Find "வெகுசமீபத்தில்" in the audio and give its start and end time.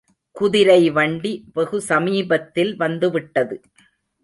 1.55-2.73